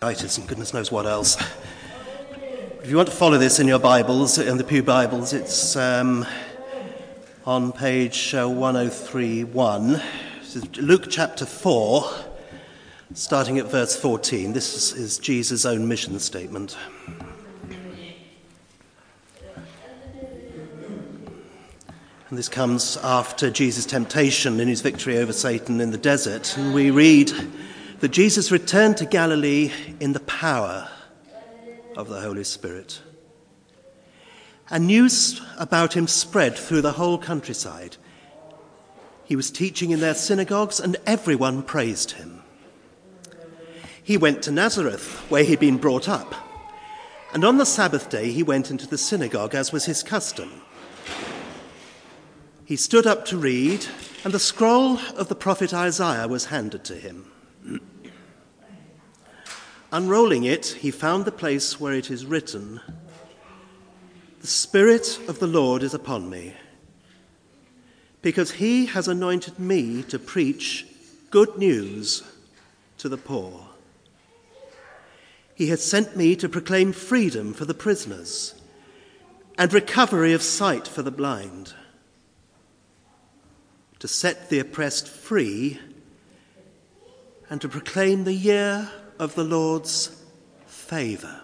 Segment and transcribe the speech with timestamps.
[0.00, 1.36] and goodness knows what else.
[2.80, 6.24] If you want to follow this in your Bibles, in the Pew Bibles, it's um,
[7.44, 10.00] on page uh, 1031.
[10.76, 12.08] Luke chapter 4,
[13.14, 14.52] starting at verse 14.
[14.52, 16.76] This is Jesus' own mission statement.
[22.28, 26.56] And this comes after Jesus' temptation in his victory over Satan in the desert.
[26.56, 27.32] And we read
[28.00, 30.88] that Jesus returned to Galilee in the power
[31.96, 33.00] of the Holy Spirit.
[34.70, 37.96] And news about him spread through the whole countryside.
[39.24, 42.42] He was teaching in their synagogues, and everyone praised him.
[44.02, 46.34] He went to Nazareth, where he'd been brought up.
[47.34, 50.62] And on the Sabbath day, he went into the synagogue, as was his custom.
[52.64, 53.86] He stood up to read,
[54.24, 57.30] and the scroll of the prophet Isaiah was handed to him.
[59.90, 62.78] Unrolling it, he found the place where it is written,
[64.42, 66.52] The Spirit of the Lord is upon me,
[68.20, 70.86] because he has anointed me to preach
[71.30, 72.22] good news
[72.98, 73.66] to the poor.
[75.54, 78.54] He has sent me to proclaim freedom for the prisoners
[79.56, 81.72] and recovery of sight for the blind,
[84.00, 85.80] to set the oppressed free,
[87.48, 90.22] and to proclaim the year of the Lord's
[90.66, 91.42] favour.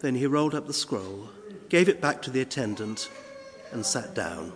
[0.00, 1.30] Then he rolled up the scroll,
[1.68, 3.08] gave it back to the attendant,
[3.72, 4.52] and sat down.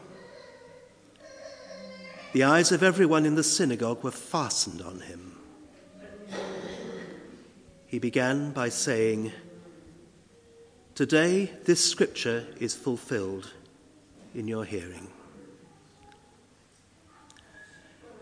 [2.32, 5.38] The eyes of everyone in the synagogue were fastened on him.
[7.86, 9.32] He began by saying,
[10.94, 13.54] Today this scripture is fulfilled
[14.34, 15.08] in your hearing.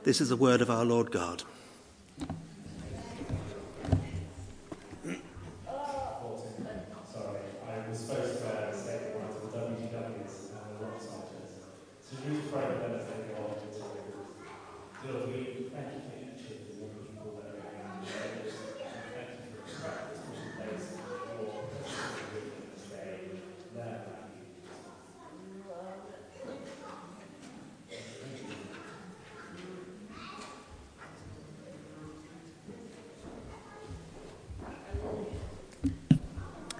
[0.07, 1.43] This is the word of our Lord God.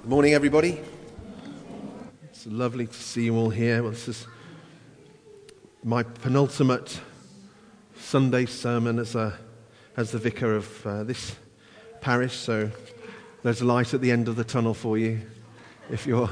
[0.07, 0.81] Morning, everybody.
[2.27, 3.83] It's lovely to see you all here.
[3.83, 4.29] Well, this is
[5.83, 7.01] my penultimate
[7.99, 9.37] Sunday sermon as, a,
[9.97, 11.35] as the vicar of uh, this
[12.01, 12.71] parish, so
[13.43, 15.23] there's a light at the end of the tunnel for you
[15.91, 16.31] if you're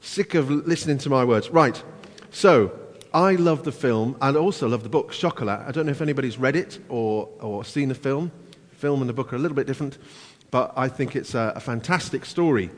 [0.00, 1.50] sick of listening to my words.
[1.50, 1.82] Right,
[2.30, 2.78] so
[3.12, 5.66] I love the film and also love the book, Chocolat.
[5.66, 8.30] I don't know if anybody's read it or, or seen the film.
[8.70, 9.98] film and the book are a little bit different
[10.54, 12.70] but I think it's a, a fantastic story.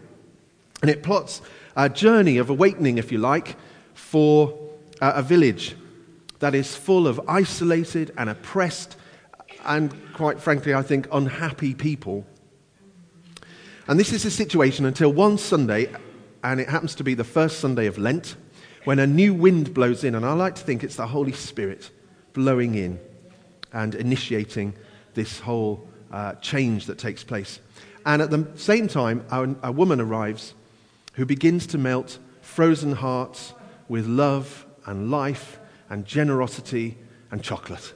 [0.80, 1.42] And it plots
[1.76, 3.54] a journey of awakening, if you like,
[3.92, 4.58] for
[5.02, 5.76] a, a village
[6.38, 8.96] that is full of isolated and oppressed
[9.66, 12.24] and, quite frankly, I think, unhappy people.
[13.88, 15.94] And this is the situation until one Sunday,
[16.42, 18.36] and it happens to be the first Sunday of Lent,
[18.84, 20.14] when a new wind blows in.
[20.14, 21.90] And I like to think it's the Holy Spirit
[22.32, 22.98] blowing in
[23.74, 24.72] and initiating
[25.12, 27.60] this whole uh, change that takes place.
[28.06, 30.54] And at the same time, a, woman arrives
[31.14, 33.52] who begins to melt frozen hearts
[33.88, 35.58] with love and life
[35.90, 36.98] and generosity
[37.32, 37.94] and chocolate.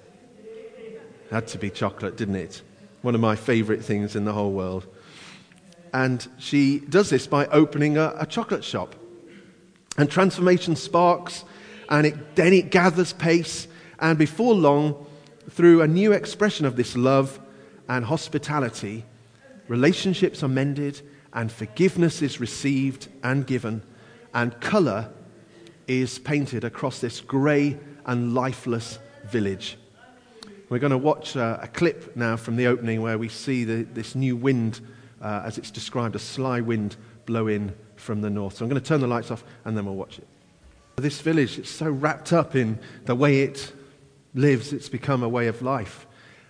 [1.30, 2.60] Had to be chocolate, didn't it?
[3.02, 4.88] One of my favorite things in the whole world.
[5.94, 8.96] And she does this by opening a, a chocolate shop.
[9.96, 11.44] And transformation sparks,
[11.88, 13.68] and it, then it gathers pace.
[14.00, 15.06] And before long,
[15.50, 17.38] through a new expression of this love
[17.88, 19.04] and hospitality,
[19.70, 21.00] relationships are mended,
[21.32, 23.80] and forgiveness is received and given,
[24.34, 25.08] and colour
[25.86, 29.78] is painted across this grey and lifeless village.
[30.68, 33.84] We're going to watch a, a, clip now from the opening where we see the,
[33.84, 34.80] this new wind,
[35.22, 38.56] uh, as it's described, a sly wind blow in from the north.
[38.56, 40.26] So I'm going to turn the lights off and then we'll watch it.
[40.96, 43.72] This village is so wrapped up in the way it
[44.34, 46.08] lives, it's become a way of life.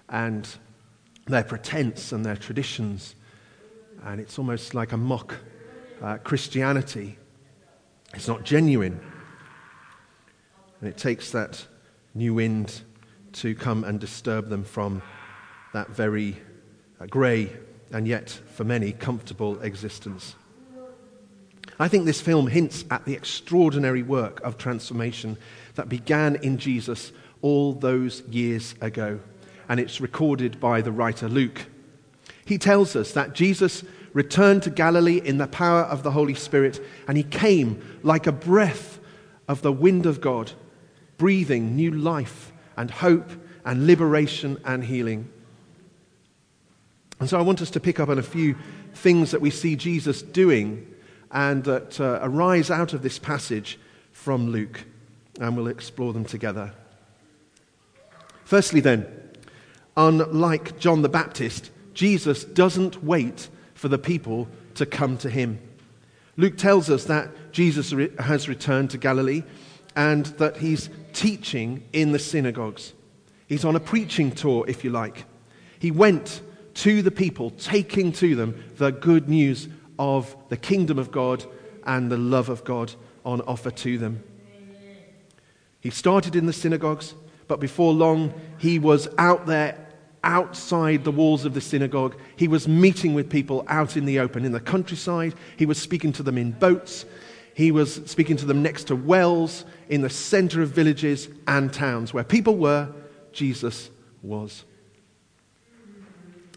[0.09, 0.49] And
[1.31, 3.15] their pretense and their traditions.
[4.05, 5.37] And it's almost like a mock
[6.03, 7.19] uh, Christianity.
[8.15, 9.01] It's not genuine.
[10.81, 11.67] And it takes that
[12.15, 12.83] new wind
[13.33, 15.03] to come and disturb them from
[15.73, 16.37] that very
[17.01, 17.51] uh, grey
[17.93, 20.35] and yet, for many, comfortable existence.
[21.79, 25.37] I think this film hints at the extraordinary work of transformation
[25.75, 27.13] that began in Jesus
[27.43, 29.21] all those years ago.
[29.71, 31.67] And it's recorded by the writer Luke.
[32.45, 36.85] He tells us that Jesus returned to Galilee in the power of the Holy Spirit,
[37.07, 38.99] and he came like a breath
[39.47, 40.51] of the wind of God,
[41.19, 43.31] breathing new life and hope
[43.65, 45.29] and liberation and healing.
[47.21, 48.57] And so I want us to pick up on a few
[48.95, 50.93] things that we see Jesus doing
[51.31, 53.79] and that uh, arise out of this passage
[54.11, 54.85] from Luke,
[55.39, 56.73] and we'll explore them together.
[58.45, 59.20] Firstly, then,
[59.97, 65.59] unlike John the Baptist, Jesus doesn't wait for the people to come to him.
[66.37, 69.43] Luke tells us that Jesus re- has returned to Galilee
[69.97, 72.93] and that he's teaching in the synagogues.
[73.47, 75.25] He's on a preaching tour, if you like.
[75.79, 76.41] He went
[76.75, 81.45] to the people, taking to them the good news of the kingdom of God
[81.85, 82.95] and the love of God
[83.25, 84.23] on offer to them.
[85.81, 87.15] He started in the synagogues,
[87.51, 89.77] but before long, he was out there
[90.23, 92.17] outside the walls of the synagogue.
[92.37, 95.35] He was meeting with people out in the open, in the countryside.
[95.57, 97.07] He was speaking to them in boats.
[97.53, 102.15] He was speaking to them next to wells, in the center of villages and towns.
[102.15, 102.89] Where people were,
[103.33, 103.91] Jesus
[104.23, 104.65] was.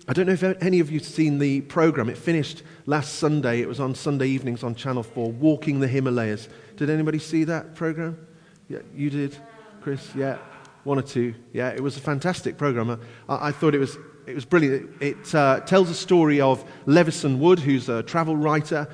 [0.07, 2.07] I don't know if any of you have seen the program.
[2.07, 3.61] It finished last Sunday.
[3.61, 6.49] It was on Sunday evenings on Channel 4, Walking the Himalayas.
[6.77, 8.27] Did anybody see that program?
[8.69, 9.35] Yeah, you did,
[9.81, 10.13] Chris?
[10.13, 10.37] Yeah
[10.83, 11.33] one or two.
[11.53, 12.99] Yeah, it was a fantastic program.
[13.29, 14.89] I, I thought it was, it was brilliant.
[15.01, 18.87] It, it uh, tells a story of Levison Wood, who's a travel writer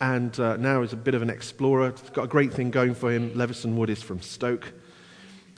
[0.00, 1.88] and uh, now is a bit of an explorer.
[1.88, 3.32] It's got a great thing going for him.
[3.34, 4.72] Levison Wood is from Stoke,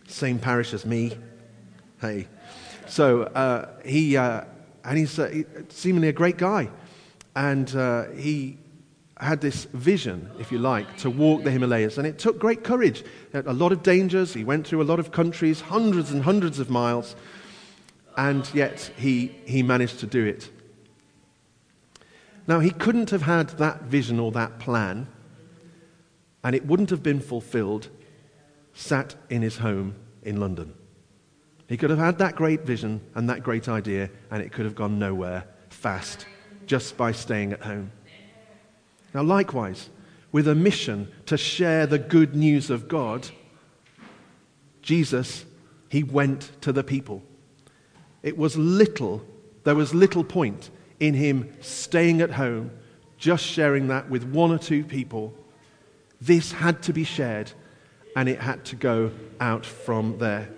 [0.06, 1.12] same parish as me.
[2.00, 2.28] Hey.
[2.86, 4.44] So uh, he, uh,
[4.84, 6.70] and he's uh, seemingly a great guy.
[7.34, 8.58] And uh, he
[9.20, 11.99] had this vision, if you like, to walk the Himalayas.
[11.99, 13.05] And it took great courage.
[13.32, 14.32] A lot of dangers.
[14.32, 17.17] He went through a lot of countries, hundreds and hundreds of miles.
[18.17, 20.50] And yet he, he managed to do it.
[22.47, 25.06] Now, he couldn't have had that vision or that plan,
[26.43, 27.88] and it wouldn't have been fulfilled
[28.73, 30.73] sat in his home in London.
[31.69, 34.75] He could have had that great vision and that great idea, and it could have
[34.75, 36.25] gone nowhere fast
[36.65, 37.93] just by staying at home.
[39.14, 39.88] Now, likewise,
[40.32, 43.28] with a mission to share the good news of God,
[44.82, 45.44] Jesus,
[45.88, 47.22] he went to the people.
[48.22, 49.25] It was little,
[49.64, 50.70] there was little point
[51.00, 52.70] in him staying at home,
[53.16, 55.34] just sharing that with one or two people.
[56.20, 57.52] This had to be shared,
[58.16, 60.49] and it had to go out from there.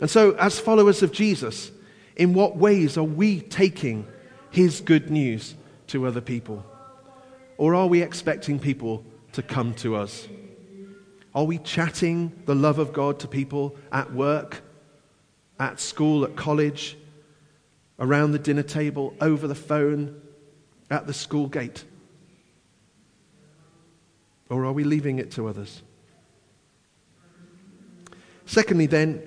[0.00, 1.70] And so, as followers of Jesus,
[2.16, 4.06] in what ways are we taking
[4.50, 5.54] his good news
[5.88, 6.64] to other people?
[7.56, 10.28] Or are we expecting people to come to us?
[11.34, 14.62] Are we chatting the love of God to people at work,
[15.58, 16.96] at school, at college,
[17.98, 20.20] around the dinner table, over the phone,
[20.90, 21.84] at the school gate?
[24.48, 25.82] Or are we leaving it to others?
[28.46, 29.22] Secondly, then,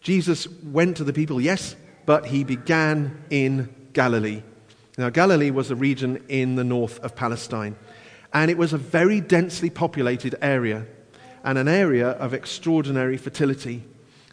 [0.00, 4.42] Jesus went to the people, yes, but he began in Galilee.
[5.00, 7.74] Now, Galilee was a region in the north of Palestine,
[8.34, 10.84] and it was a very densely populated area
[11.42, 13.82] and an area of extraordinary fertility.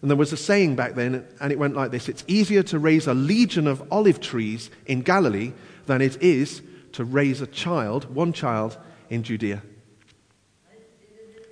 [0.01, 2.79] And there was a saying back then, and it went like this It's easier to
[2.79, 5.53] raise a legion of olive trees in Galilee
[5.85, 8.77] than it is to raise a child, one child,
[9.09, 9.61] in Judea.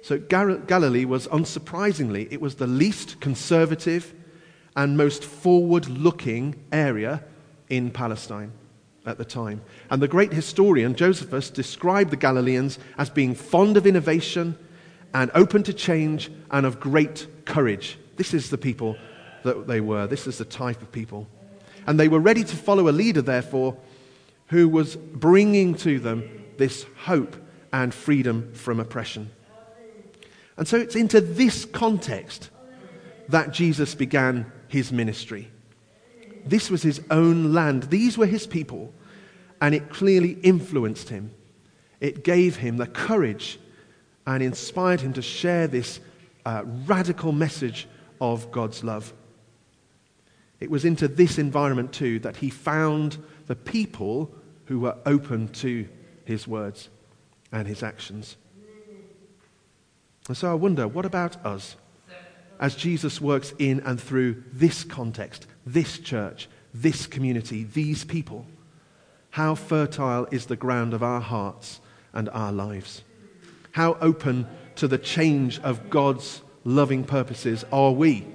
[0.01, 4.13] So Galilee was, unsurprisingly, it was the least conservative
[4.75, 7.23] and most forward looking area
[7.69, 8.51] in Palestine
[9.05, 9.61] at the time.
[9.89, 14.57] And the great historian Josephus described the Galileans as being fond of innovation
[15.13, 17.97] and open to change and of great courage.
[18.17, 18.97] This is the people
[19.43, 20.07] that they were.
[20.07, 21.27] This is the type of people.
[21.87, 23.77] And they were ready to follow a leader, therefore,
[24.47, 27.35] who was bringing to them this hope
[27.71, 29.29] and freedom from oppression.
[30.57, 32.49] And so it's into this context
[33.29, 35.51] that Jesus began his ministry.
[36.45, 37.83] This was his own land.
[37.83, 38.93] These were his people.
[39.61, 41.31] And it clearly influenced him.
[41.99, 43.59] It gave him the courage
[44.27, 45.99] and inspired him to share this
[46.45, 47.87] uh, radical message
[48.21, 49.13] of God's love.
[50.59, 54.33] It was into this environment, too, that he found the people
[54.65, 55.87] who were open to
[56.25, 56.89] his words
[57.51, 58.37] and his actions.
[60.27, 61.75] And so I wonder, what about us?
[62.59, 68.45] As Jesus works in and through this context, this church, this community, these people,
[69.31, 71.81] how fertile is the ground of our hearts
[72.13, 73.03] and our lives?
[73.71, 78.25] How open to the change of God's loving purposes are we?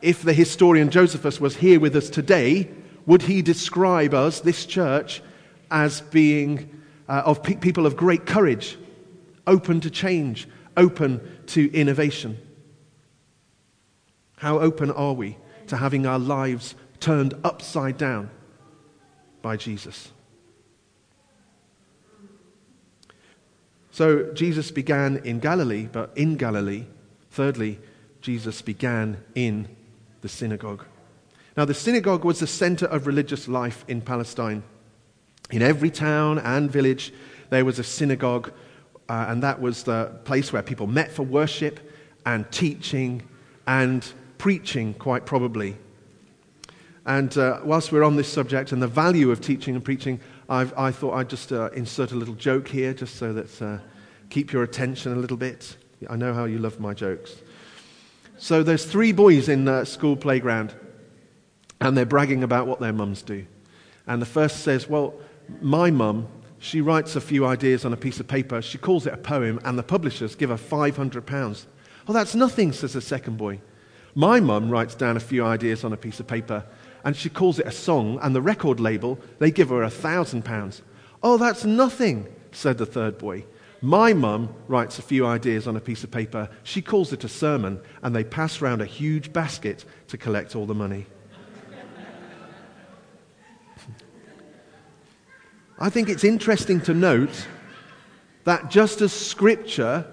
[0.00, 2.70] If the historian Josephus was here with us today,
[3.06, 5.22] would he describe us, this church,
[5.70, 8.78] as being uh, of pe- people of great courage,
[9.46, 12.38] open to change, open to innovation?
[14.36, 15.36] How open are we
[15.68, 18.30] to having our lives turned upside down
[19.42, 20.10] by Jesus?
[23.90, 26.84] So Jesus began in Galilee, but in Galilee,
[27.30, 27.78] thirdly,
[28.20, 29.68] Jesus began in
[30.20, 30.84] the synagogue.
[31.56, 34.64] Now, the synagogue was the center of religious life in Palestine.
[35.50, 37.12] In every town and village,
[37.50, 38.52] there was a synagogue,
[39.08, 41.80] uh, and that was the place where people met for worship
[42.24, 43.22] and teaching
[43.66, 44.06] and
[44.38, 45.76] preaching, quite probably.
[47.06, 50.72] And uh, whilst we're on this subject and the value of teaching and preaching, I've,
[50.76, 53.78] i thought I'd just uh, insert a little joke here, just so that uh,
[54.30, 55.76] keep your attention a little bit.
[56.08, 57.36] I know how you love my jokes.
[58.38, 60.74] So there's three boys in the school playground,
[61.80, 63.46] and they're bragging about what their mums do.
[64.06, 65.14] And the first says, Well,
[65.60, 66.28] my mum,
[66.64, 68.62] she writes a few ideas on a piece of paper.
[68.62, 71.66] She calls it a poem, and the publishers give her £500.
[72.08, 73.60] Oh, that's nothing, says the second boy.
[74.14, 76.64] My mum writes down a few ideas on a piece of paper,
[77.04, 80.80] and she calls it a song, and the record label, they give her a £1,000.
[81.22, 83.44] Oh, that's nothing, said the third boy.
[83.82, 86.48] My mum writes a few ideas on a piece of paper.
[86.62, 90.64] She calls it a sermon, and they pass round a huge basket to collect all
[90.64, 91.04] the money.
[95.78, 97.46] I think it's interesting to note
[98.44, 100.06] that just as Scripture,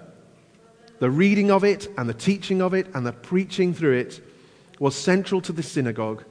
[0.98, 4.20] the reading of it and the teaching of it and the preaching through it
[4.78, 6.24] was central to the synagogue,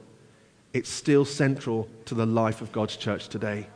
[0.73, 3.67] it's still central to the life of God's church today.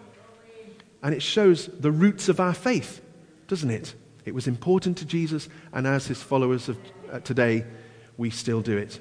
[1.03, 3.01] And it shows the roots of our faith
[3.47, 3.93] doesn't it?
[4.25, 6.77] It was important to Jesus, and as his followers of
[7.11, 7.65] uh, today,
[8.17, 8.99] we still do it.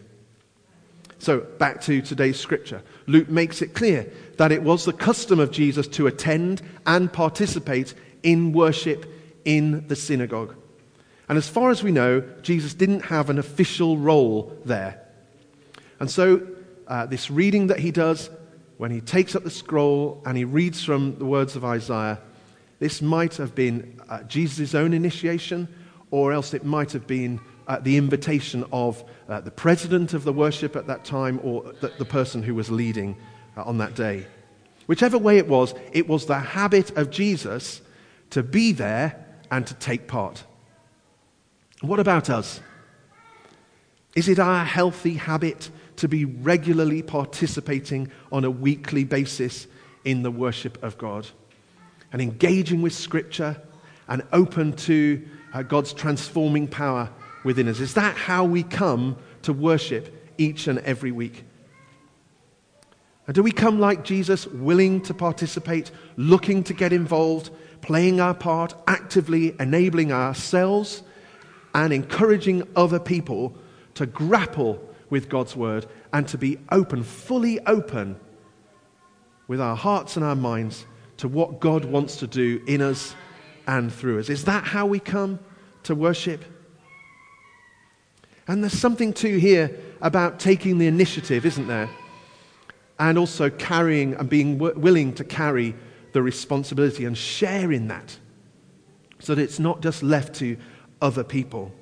[1.24, 2.82] So, back to today's scripture.
[3.06, 7.94] Luke makes it clear that it was the custom of Jesus to attend and participate
[8.22, 9.06] in worship
[9.46, 10.54] in the synagogue.
[11.26, 15.00] And as far as we know, Jesus didn't have an official role there.
[15.98, 16.46] And so,
[16.88, 18.28] uh, this reading that he does,
[18.76, 22.20] when he takes up the scroll and he reads from the words of Isaiah,
[22.80, 25.68] this might have been uh, Jesus' own initiation,
[26.10, 30.32] or else it might have been uh, the invitation of uh, the president of the
[30.32, 33.16] worship at that time or the, the person who was leading
[33.56, 34.26] uh, on that day.
[34.86, 37.80] Whichever way it was, it was the habit of Jesus
[38.30, 40.44] to be there and to take part.
[41.80, 42.60] What about us?
[44.14, 49.66] Is it our healthy habit to be regularly participating on a weekly basis
[50.04, 51.26] in the worship of God?
[52.14, 53.60] and engaging with Scripture
[54.06, 55.20] and open to
[55.52, 57.10] uh, God's transforming power
[57.44, 57.78] within us?
[57.78, 61.44] Is that how we come to worship each and every week?
[63.26, 68.34] And do we come like Jesus, willing to participate, looking to get involved, playing our
[68.34, 71.02] part, actively enabling ourselves
[71.74, 73.56] and encouraging other people
[73.94, 78.18] to grapple with God's word and to be open, fully open
[79.48, 80.84] with our hearts and our minds
[81.18, 83.14] to what God wants to do in us
[83.66, 84.28] and through us.
[84.28, 85.38] Is that how we come
[85.84, 86.44] to worship?
[88.46, 91.88] And there's something too here about taking the initiative, isn't there?
[92.98, 95.74] And also carrying and being w- willing to carry
[96.12, 98.18] the responsibility and sharing that
[99.18, 100.56] so that it's not just left to
[101.00, 101.72] other people.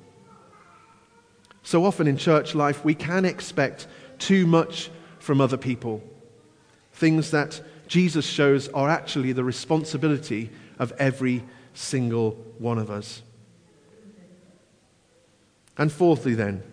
[1.63, 4.89] So often in church life, we can expect too much
[5.19, 6.01] from other people.
[6.93, 11.43] Things that Jesus shows are actually the responsibility of every
[11.73, 13.21] single one of us.
[15.77, 16.63] And fourthly, then,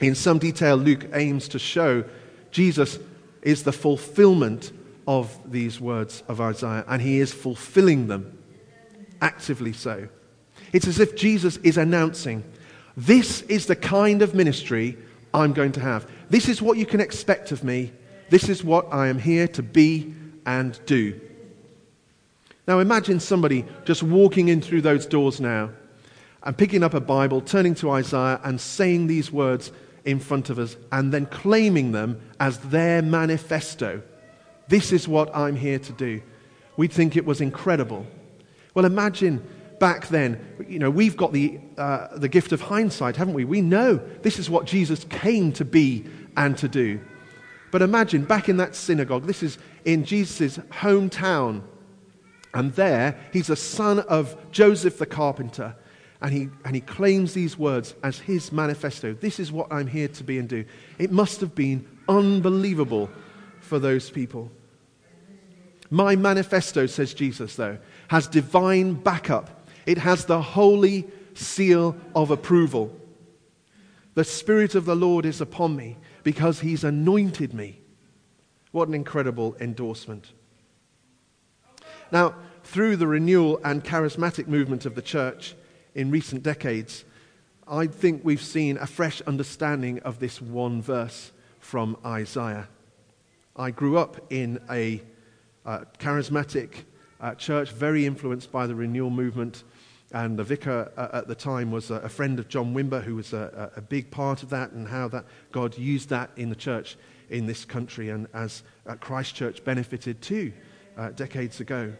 [0.00, 2.04] in some detail, Luke aims to show
[2.50, 2.98] Jesus
[3.42, 4.72] is the fulfillment
[5.06, 8.38] of these words of Isaiah, and he is fulfilling them,
[9.20, 10.08] actively so.
[10.72, 12.44] It's as if Jesus is announcing,
[12.96, 14.98] This is the kind of ministry
[15.32, 16.08] I'm going to have.
[16.28, 17.92] This is what you can expect of me
[18.32, 20.14] this is what I am here to be
[20.46, 21.20] and do.
[22.66, 25.68] Now imagine somebody just walking in through those doors now
[26.44, 29.70] and picking up a Bible, turning to Isaiah and saying these words
[30.04, 34.02] in front of us and then claiming them as their manifesto.
[34.68, 36.22] This is what I'm here to do.
[36.76, 38.06] We'd think it was incredible.
[38.74, 39.46] Well, imagine
[39.78, 43.44] back then, you know, we've got the, uh, the gift of hindsight, haven't we?
[43.44, 46.04] We know this is what Jesus came to be
[46.36, 47.00] and to do.
[47.70, 51.62] But imagine back in that synagogue, this is in Jesus' hometown.
[52.54, 55.74] And there, he's a son of Joseph the carpenter.
[56.22, 59.12] And he, and he claims these words as his manifesto.
[59.12, 60.64] This is what I'm here to be and do.
[60.98, 63.10] It must have been unbelievable
[63.60, 64.50] for those people.
[65.90, 67.76] My manifesto, says Jesus, though,
[68.08, 69.68] has divine backup.
[69.84, 72.96] It has the holy seal of approval.
[74.14, 77.80] The Spirit of the Lord is upon me because He's anointed me.
[78.70, 80.32] What an incredible endorsement.
[82.12, 85.56] Now, through the renewal and charismatic movement of the church
[85.94, 87.04] in recent decades,
[87.66, 92.68] I think we've seen a fresh understanding of this one verse from Isaiah.
[93.56, 95.02] I grew up in a
[95.64, 96.84] uh, charismatic
[97.20, 99.64] uh, church, very influenced by the renewal movement.
[100.12, 103.14] And the vicar uh, at the time was a, a, friend of John Wimber, who
[103.14, 106.56] was a, a, big part of that, and how that God used that in the
[106.56, 106.98] church
[107.30, 110.52] in this country, and as uh, Christchurch benefited too
[110.98, 111.94] uh, decades ago.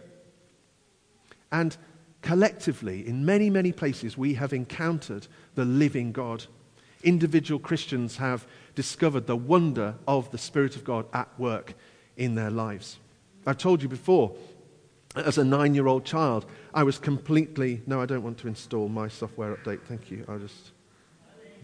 [1.51, 1.75] And
[2.23, 6.45] collectively, in many, many places, we have encountered the living God.
[7.03, 11.75] Individual Christians have discovered the wonder of the Spirit of God at work
[12.17, 12.99] in their lives.
[13.45, 14.35] I've told you before,
[15.17, 17.83] as a nine year old child, I was completely.
[17.87, 19.81] No, I don't want to install my software update.
[19.83, 20.25] Thank you.
[20.29, 20.71] I'll just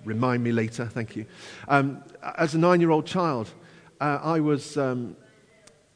[0.05, 0.87] remind me later.
[0.87, 1.25] Thank you.
[1.69, 2.03] Um,
[2.37, 3.49] as a nine year old child,
[4.01, 5.17] uh, I was um,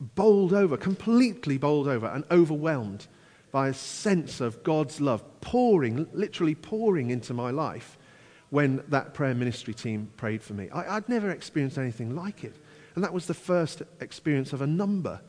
[0.00, 3.06] bowled over, completely bowled over, and overwhelmed
[3.52, 7.98] by a sense of God's love pouring, literally pouring into my life
[8.50, 10.68] when that prayer ministry team prayed for me.
[10.70, 12.56] I, would never experienced anything like it.
[12.94, 15.20] And that was the first experience of a number.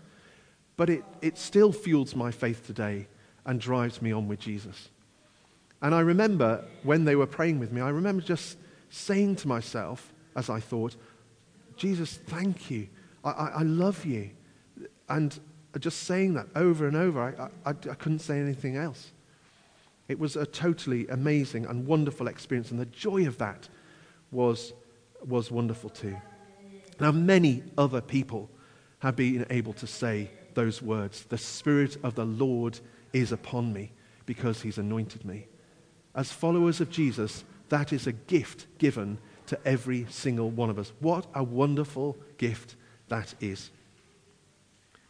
[0.78, 3.08] But it, it still fuels my faith today
[3.46, 4.90] and drives me on with Jesus.
[5.82, 8.58] And I remember when they were praying with me, I remember just
[8.90, 10.96] saying to myself, as I thought,
[11.76, 12.88] Jesus, thank you.
[13.24, 14.30] I, I, I love you.
[15.10, 15.38] And
[15.80, 19.12] just saying that over and over, I, I couldn't say anything else.
[20.08, 23.70] It was a totally amazing and wonderful experience, and the joy of that
[24.32, 24.74] was,
[25.26, 26.16] was wonderful too.
[27.00, 28.50] Now, many other people
[29.00, 32.80] have been able to say those words The Spirit of the Lord
[33.12, 33.92] is upon me
[34.26, 35.48] because he's anointed me.
[36.16, 39.18] As followers of Jesus, that is a gift given
[39.48, 40.92] to every single one of us.
[41.00, 42.76] What a wonderful gift
[43.10, 43.72] that is.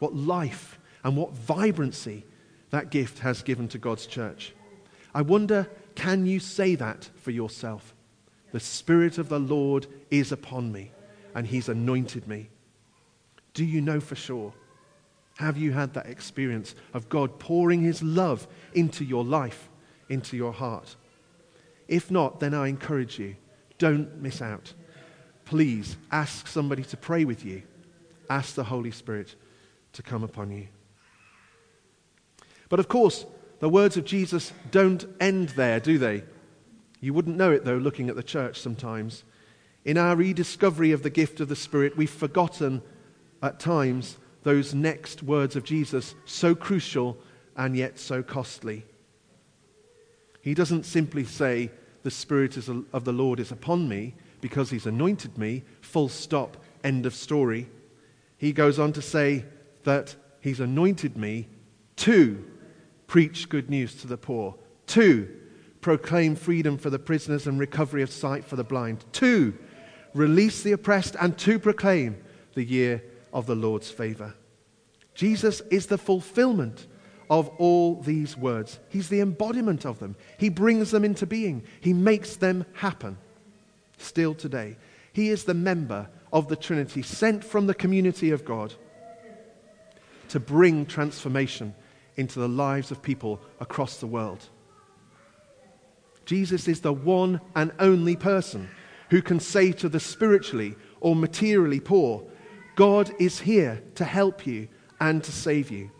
[0.03, 2.25] What life and what vibrancy
[2.71, 4.53] that gift has given to God's church.
[5.15, 7.93] I wonder, can you say that for yourself?
[8.51, 10.91] The Spirit of the Lord is upon me,
[11.33, 12.49] and He's anointed me.
[13.53, 14.51] Do you know for sure?
[15.37, 19.69] Have you had that experience of God pouring His love into your life,
[20.09, 20.97] into your heart?
[21.87, 23.37] If not, then I encourage you
[23.77, 24.73] don't miss out.
[25.45, 27.63] Please ask somebody to pray with you.
[28.29, 29.35] Ask the Holy Spirit
[29.93, 30.67] to come upon you.
[32.69, 33.25] But of course,
[33.59, 36.23] the words of Jesus don't end there, do they?
[36.99, 39.23] You wouldn't know it, though, looking at the church sometimes.
[39.85, 42.81] In our rediscovery of the gift of the Spirit, we've forgotten
[43.41, 47.17] at times those next words of Jesus, so crucial
[47.55, 48.85] and yet so costly.
[50.41, 51.71] He doesn't simply say,
[52.03, 57.05] The Spirit of the Lord is upon me because He's anointed me, full stop, end
[57.05, 57.69] of story.
[58.37, 59.45] He goes on to say
[59.83, 61.47] that He's anointed me
[61.97, 62.43] to
[63.07, 64.55] preach good news to the poor.
[64.87, 65.29] Two,
[65.81, 69.05] proclaim freedom for the prisoners and recovery of sight for the blind.
[69.11, 69.53] Two,
[70.13, 71.15] release the oppressed.
[71.19, 72.17] And to proclaim
[72.55, 74.33] the year of the Lord's favor.
[75.15, 76.87] Jesus is the fulfillment
[77.29, 78.79] of all these words.
[78.89, 80.15] He's the embodiment of them.
[80.37, 83.17] He brings them into being, He makes them happen.
[83.97, 84.77] Still today,
[85.13, 88.73] He is the member of the Trinity sent from the community of God
[90.33, 91.75] to bring transformation
[92.15, 94.49] into the lives of people across the world.
[96.25, 98.67] Jesus is the one and only person
[99.11, 102.23] who can say to the spiritually or materially poor,
[102.75, 104.69] God is here to help you
[104.99, 105.91] and to save you.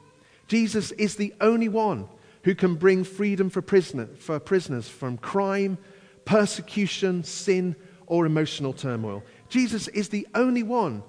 [0.48, 2.10] Jesus is the only one
[2.42, 5.78] who can bring freedom for, prisoner, for prisoners from crime,
[6.26, 7.76] persecution, sin,
[8.08, 9.22] or emotional turmoil.
[9.48, 11.04] Jesus is the only one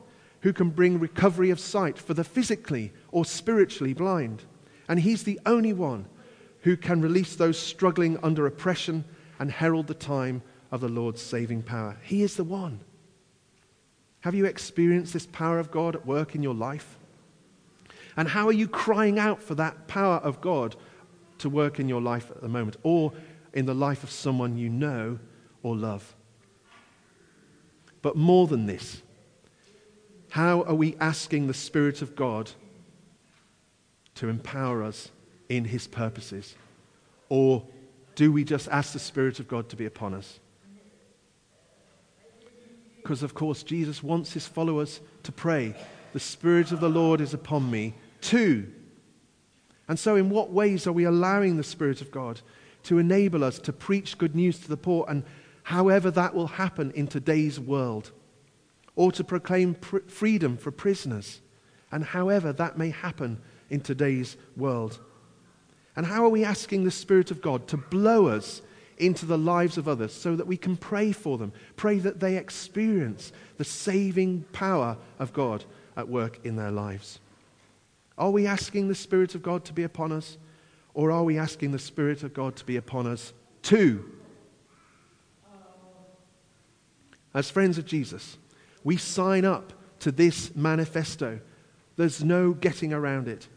[0.45, 4.43] who can bring recovery of sight for the physically or spiritually blind.
[4.89, 6.07] And he's the only one
[6.63, 9.05] who can release those struggling under oppression
[9.39, 11.97] and herald the time of the Lord's saving power.
[12.03, 12.81] He is the one.
[14.21, 16.99] Have you experienced this power of God at work in your life?
[18.17, 20.75] And how are you crying out for that power of God
[21.39, 23.13] to work in your life at the moment or
[23.53, 25.21] in the life of someone you know
[25.63, 26.17] or love?
[28.03, 29.03] But more than this,
[30.31, 32.51] how are we asking the Spirit of God
[34.25, 35.11] to empower us
[35.51, 36.55] in his purposes?
[37.29, 37.63] Or
[38.15, 40.41] do we just ask the Spirit of God to be upon us?
[42.97, 45.75] Because, of course, Jesus wants his followers to pray,
[46.15, 48.73] The Spirit of the Lord is upon me, too.
[49.89, 52.41] And so, in what ways are we allowing the Spirit of God
[52.85, 55.23] to enable us to preach good news to the poor, and
[55.65, 58.11] however that will happen in today's world?
[58.97, 61.43] Or to proclaim pr- freedom for prisoners,
[61.93, 63.43] and however that may happen
[63.75, 65.01] in today's world?
[65.97, 68.63] And how are we asking the Spirit of God to blow us
[68.97, 72.37] into the lives of others so that we can pray for them, pray that they
[72.37, 75.65] experience the saving power of God
[75.97, 77.19] at work in their lives?
[78.17, 80.39] Are we asking the Spirit of God to be upon us,
[80.95, 83.33] or are we asking the Spirit of God to be upon us
[83.63, 84.09] too?
[87.35, 88.39] As friends of Jesus,
[88.85, 91.41] we sign up to this manifesto.
[91.97, 93.49] There's no getting around it.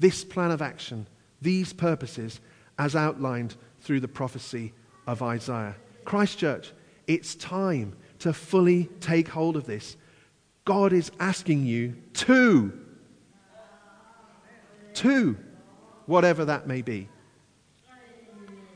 [0.00, 1.06] This plan of action
[1.42, 2.40] these purposes
[2.78, 4.72] as outlined through the prophecy
[5.06, 5.76] of Isaiah.
[6.04, 6.72] Christchurch,
[7.06, 9.96] it's time to fully take hold of this.
[10.64, 12.72] God is asking you to,
[14.94, 15.36] to,
[16.06, 17.08] whatever that may be.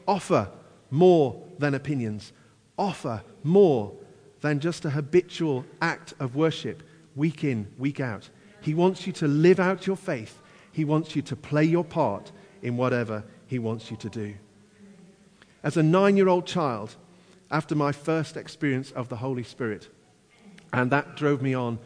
[0.06, 0.50] Offer
[0.90, 2.32] more than opinions.
[2.78, 3.92] Offer more
[4.40, 6.82] than just a habitual act of worship
[7.14, 8.28] week in, week out.
[8.60, 10.40] He wants you to live out your faith.
[10.74, 14.34] He wants you to play your part in whatever He wants you to do.
[15.62, 16.96] As a nine year old child,
[17.48, 19.88] after my first experience of the Holy Spirit,
[20.72, 21.78] and that drove me on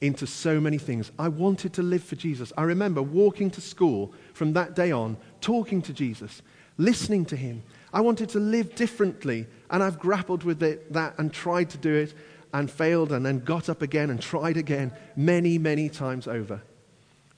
[0.00, 1.10] into so many things.
[1.18, 2.52] I wanted to live for Jesus.
[2.56, 6.40] I remember walking to school from that day on, talking to Jesus,
[6.78, 7.64] listening to him.
[7.92, 11.92] I wanted to live differently, and I've grappled with it, that and tried to do
[11.92, 12.14] it
[12.54, 16.62] and failed and then got up again and tried again many, many times over.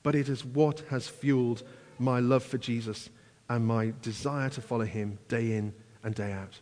[0.09, 1.61] But it is what has fueled
[1.99, 3.11] my love for Jesus
[3.47, 5.71] and my desire to follow him day in
[6.03, 6.59] and day out.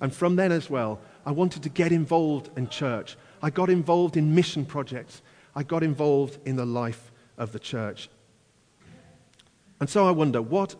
[0.00, 3.16] And from then as well, I wanted to get involved in church.
[3.40, 5.22] I got involved in mission projects.
[5.54, 8.08] I got involved in the life of the church.
[9.78, 10.74] And so I wonder, what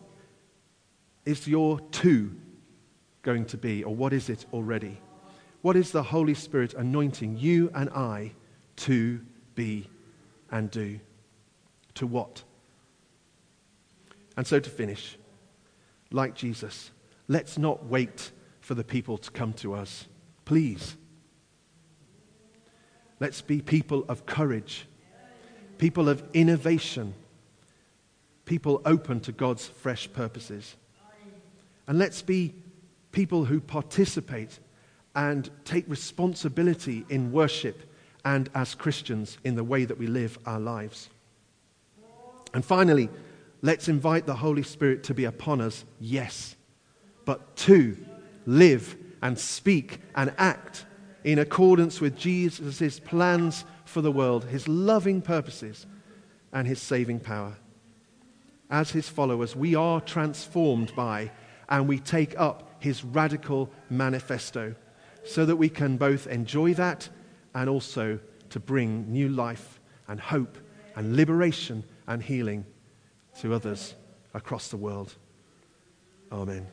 [1.23, 2.35] is your two
[3.21, 4.99] going to be, or what is it already?
[5.61, 8.33] What is the Holy Spirit anointing you and I
[8.75, 9.21] to
[9.55, 9.89] be
[10.51, 10.99] and do?
[11.97, 12.43] To what?
[14.35, 15.17] And so to finish,
[16.11, 16.91] like Jesus,
[17.27, 18.31] let's not wait
[18.61, 20.05] for the people to come to us.
[20.45, 20.95] Please.
[23.19, 24.87] Let's be people of courage,
[25.79, 27.15] people of innovation,
[28.45, 30.75] people open to God's fresh purposes.
[31.87, 32.53] And let's be
[33.11, 34.59] people who participate
[35.15, 37.91] and take responsibility in worship
[38.23, 41.09] and as Christians in the way that we live our lives.
[42.57, 43.07] And finally,
[43.61, 46.55] Let's invite the Holy Spirit to be upon us, yes,
[47.25, 47.97] but to
[48.45, 50.85] live and speak and act
[51.23, 55.87] in accordance with Jesus' plans for the world, his loving purposes,
[56.53, 57.57] and his saving power.
[58.69, 61.31] As his followers, we are transformed by
[61.69, 64.75] and we take up his radical manifesto
[65.25, 67.09] so that we can both enjoy that
[67.55, 70.57] and also to bring new life and hope
[70.95, 72.65] and liberation and healing
[73.39, 73.95] to others
[74.33, 75.15] across the world.
[76.31, 76.67] Amen.